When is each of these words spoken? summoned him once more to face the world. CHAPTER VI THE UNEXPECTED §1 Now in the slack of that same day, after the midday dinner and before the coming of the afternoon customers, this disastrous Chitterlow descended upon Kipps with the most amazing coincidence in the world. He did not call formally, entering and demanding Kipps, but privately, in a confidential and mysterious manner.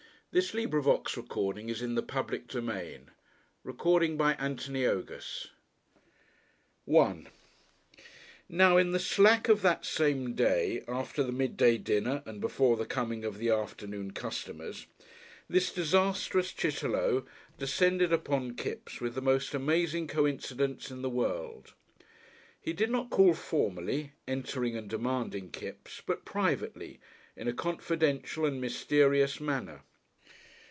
summoned 0.33 0.71
him 0.73 0.83
once 0.85 1.17
more 1.17 1.53
to 1.53 1.61
face 1.63 1.81
the 1.81 1.91
world. 1.91 2.09
CHAPTER 2.09 2.61
VI 2.61 2.99
THE 3.65 4.37
UNEXPECTED 4.39 5.23
§1 6.87 7.27
Now 8.47 8.77
in 8.77 8.93
the 8.93 8.97
slack 8.99 9.49
of 9.49 9.61
that 9.61 9.83
same 9.85 10.33
day, 10.33 10.85
after 10.87 11.21
the 11.21 11.33
midday 11.33 11.77
dinner 11.77 12.23
and 12.25 12.39
before 12.39 12.77
the 12.77 12.85
coming 12.85 13.25
of 13.25 13.39
the 13.39 13.49
afternoon 13.49 14.11
customers, 14.11 14.87
this 15.49 15.69
disastrous 15.73 16.53
Chitterlow 16.53 17.25
descended 17.57 18.13
upon 18.13 18.55
Kipps 18.55 19.01
with 19.01 19.15
the 19.15 19.21
most 19.21 19.53
amazing 19.53 20.07
coincidence 20.07 20.89
in 20.89 21.01
the 21.01 21.09
world. 21.09 21.73
He 22.61 22.71
did 22.71 22.89
not 22.89 23.09
call 23.09 23.33
formally, 23.33 24.13
entering 24.25 24.77
and 24.77 24.89
demanding 24.89 25.51
Kipps, 25.51 26.01
but 26.05 26.23
privately, 26.23 27.01
in 27.35 27.49
a 27.49 27.53
confidential 27.53 28.45
and 28.45 28.61
mysterious 28.61 29.41
manner. 29.41 29.81